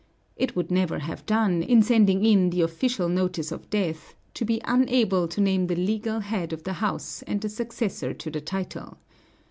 [0.35, 4.59] It would never have done, in sending in the official notice of death, to be
[4.65, 8.97] unable to name the legal head of the house and the successor to the title.